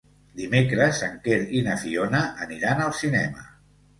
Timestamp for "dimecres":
0.37-1.01